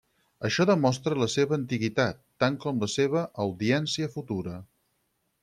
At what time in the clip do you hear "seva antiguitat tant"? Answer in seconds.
1.33-2.57